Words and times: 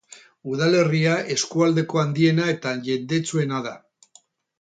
Udalerria 0.51 1.17
eskualdeko 1.35 2.01
handiena 2.05 2.47
eta 2.55 2.73
jendetsuena 2.89 3.61
da. 3.69 3.75